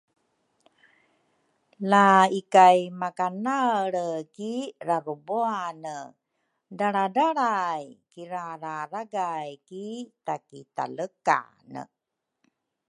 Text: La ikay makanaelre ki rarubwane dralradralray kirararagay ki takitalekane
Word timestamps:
La 1.91 2.03
ikay 2.39 2.79
makanaelre 3.01 4.07
ki 4.35 4.53
rarubwane 4.87 5.97
dralradralray 6.77 7.83
kirararagay 8.11 9.47
ki 9.67 9.85
takitalekane 10.25 11.83